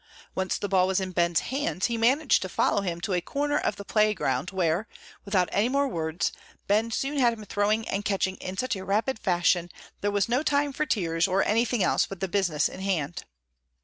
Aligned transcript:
Once 0.33 0.57
the 0.57 0.67
ball 0.67 0.87
was 0.87 0.99
in 0.99 1.11
Ben's 1.11 1.41
hands 1.41 1.85
he 1.85 1.95
managed 1.95 2.41
to 2.41 2.49
follow 2.49 2.81
him 2.81 2.99
to 3.01 3.13
a 3.13 3.21
corner 3.21 3.59
of 3.59 3.75
the 3.75 3.85
playground 3.85 4.49
where, 4.49 4.87
without 5.25 5.47
any 5.51 5.69
more 5.69 5.87
words, 5.87 6.31
Ben 6.65 6.89
soon 6.89 7.19
had 7.19 7.33
him 7.33 7.45
throwing 7.45 7.87
and 7.87 8.03
catching 8.03 8.35
in 8.37 8.57
such 8.57 8.75
a 8.75 8.83
rapid 8.83 9.19
fashion 9.19 9.69
there 9.99 10.09
was 10.09 10.27
no 10.27 10.41
time 10.41 10.73
for 10.73 10.87
tears 10.87 11.27
or 11.27 11.43
anything 11.45 11.83
else 11.83 12.07
but 12.07 12.19
the 12.19 12.27
business 12.27 12.67
in 12.67 12.79
hand. 12.81 13.25